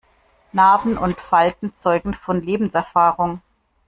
[0.51, 3.43] Narben und Falten zeugen von Lebenserfahrung.